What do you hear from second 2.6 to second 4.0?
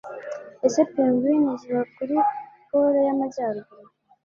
Pole y'Amajyaruguru?